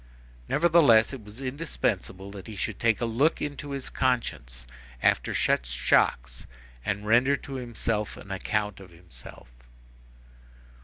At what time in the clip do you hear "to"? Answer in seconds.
7.35-7.53